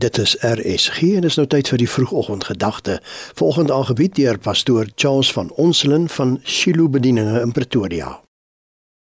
[0.00, 2.94] Dit is RSG en is nou tyd vir die vroegoggendgedagte.
[3.36, 8.14] Volgende aangebied deur pastoor Charles van Onselen van Shiloh Bedieninge in Pretoria.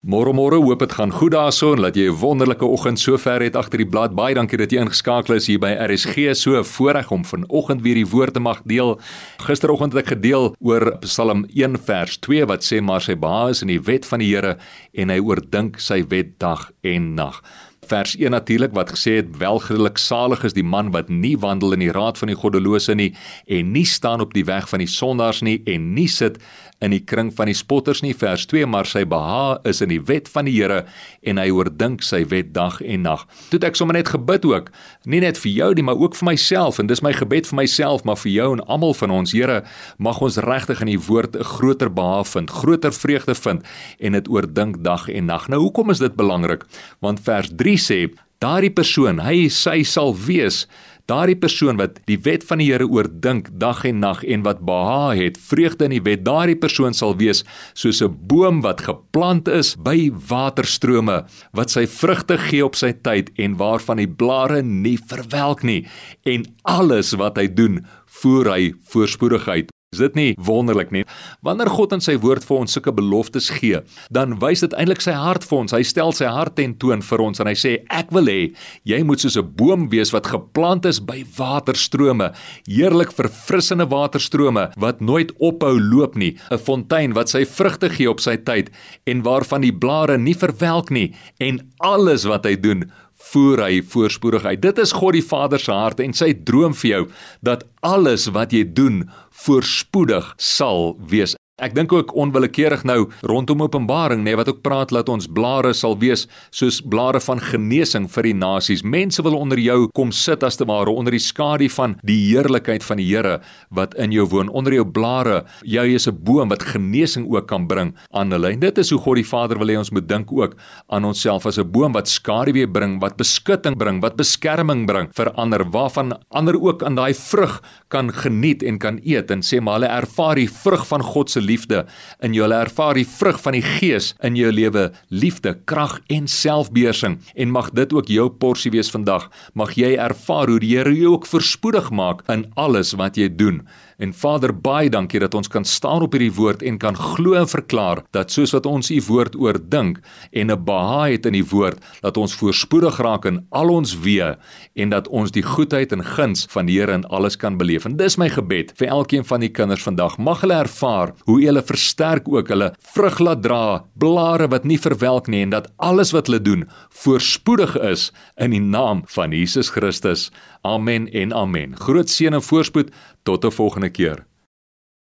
[0.07, 3.55] Môre môre, hoop dit gaan goed daarso en dat jy 'n wonderlike oggend sover het
[3.55, 4.15] agter die blad.
[4.15, 6.35] Baie dankie dat jy ingeskakel is hier by RSG.
[6.35, 8.99] So voorreg om vanoggend weer die woord te mag deel.
[9.37, 13.61] Gisteroggend het ek gedeel oor Psalm 1 vers 2 wat sê maar sy behaag is
[13.61, 14.57] in die wet van die Here
[14.93, 17.41] en hy oordink sy wet dag en nag
[17.85, 21.79] vers 1 natuurlik wat gesê het welgelukkig salig is die man wat nie wandel in
[21.79, 23.13] die raad van die goddelose nie
[23.45, 26.39] en nie staan op die weg van die sondaars nie en nie sit
[26.81, 30.01] in die kring van die spotters nie vers 2 maar sy behaag is in die
[30.09, 30.83] wet van die Here
[31.25, 33.25] en hy oordink sy wet dag en nag.
[33.51, 34.69] Toe ek sommer net gebid ook,
[35.05, 38.05] nie net vir jou nie, maar ook vir myself en dis my gebed vir myself,
[38.05, 39.33] maar vir jou en almal van ons.
[39.37, 39.63] Here,
[39.97, 43.61] mag ons regtig in die woord 'n groter behaag vind, groter vreugde vind
[43.99, 45.47] en dit oordink dag en nag.
[45.47, 46.65] Nou hoekom is dit belangrik?
[47.01, 48.07] Want vers 3 sê
[48.39, 50.67] daardie persoon, hy sy sal wees
[51.07, 55.21] Daardie persoon wat die wet van die Here oordink dag en nag en wat behaag
[55.21, 57.45] het, vreugde in die wet, daardie persoon sal wees
[57.79, 63.31] soos 'n boom wat geplant is by waterstrome, wat sy vrugte gee op sy tyd
[63.39, 65.87] en waarvan die blare nie verwelk nie
[66.25, 69.76] en alles wat hy doen, voer hy voorspoedigheid.
[69.95, 71.05] Is dit nie wonderlik nie?
[71.47, 73.77] Wanneer God in sy woord vir ons sulke beloftes gee,
[74.11, 75.71] dan wys dit eintlik sy hart vir ons.
[75.71, 78.41] Hy stel sy hart ten toon vir ons en hy sê ek wil hê
[78.83, 82.33] jy moet soos 'n boom wees wat geplant is by waterstrome,
[82.67, 88.19] heerlik verfrissende waterstrome wat nooit ophou loop nie, 'n fontein wat sy vrugte gee op
[88.19, 88.69] sy tyd
[89.07, 94.45] en waarvan die blare nie verwelk nie en alles wat hy doen voer hy voorspoedig
[94.45, 94.61] uit.
[94.61, 97.03] Dit is God die Vader se hart en sy droom vir jou
[97.45, 99.03] dat alles wat jy doen
[99.45, 101.35] voorspoedig sal wees.
[101.57, 105.71] Ek dink ook onwillekeurig nou rondom Openbaring nê nee, wat ook praat dat ons blare
[105.73, 108.83] sal wees soos blare van genesing vir die nasies.
[108.85, 112.85] Mense wil onder jou kom sit as te ware onder die skadu van die heerlikheid
[112.85, 113.39] van die Here
[113.73, 114.51] wat in jou woon.
[114.53, 118.51] Onder jou blare, jy is 'n boom wat genesing ook kan bring aan hulle.
[118.53, 120.53] En dit is hoe God die Vader wil hê ons moet dink ook
[120.89, 125.31] aan onsself as 'n boom wat skaduwee bring, wat beskutting bring, wat beskerming bring vir
[125.33, 129.79] ander waarvan ander ook aan daai vrug kan geniet en kan eet en sê maar
[129.79, 131.85] hulle ervaar die vrug van God se liefde.
[132.19, 137.19] In jou ervaar die vrug van die gees in jou lewe liefde krag en selfbeheersing.
[137.35, 139.29] En mag dit ook jou porsie wees vandag.
[139.53, 143.63] Mag jy ervaar hoe die Here jou ook voorspoedig maak in alles wat jy doen
[143.97, 147.47] En Vader, baie dankie dat ons kan staan op hierdie woord en kan glo en
[147.49, 149.97] verklaar dat soos wat ons u woord oordink
[150.31, 154.37] en 'n behaag het in die woord, dat ons voorspoedig raak in al ons weë
[154.75, 157.85] en dat ons die goedheid en guns van die Here in alles kan beleef.
[157.85, 160.17] En dis my gebed vir elkeen van die kinders vandag.
[160.17, 165.27] Mag hulle ervaar hoe hulle versterk ook hulle vrug laat dra, blare wat nie verwelk
[165.27, 170.31] nie en dat alles wat hulle doen voorspoedig is in die naam van Jesus Christus.
[170.61, 171.75] Amen en amen.
[171.77, 172.91] Groot seën en voorspoed
[173.23, 174.25] tot 'n volgende keer.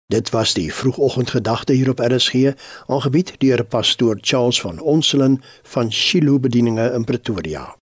[0.07, 2.35] Dit was die vroegoggendgedagte hier op RSG,
[2.87, 7.80] aangebied deur pastoor Charles van Onselen van Shiloh Bedieninge in Pretoria.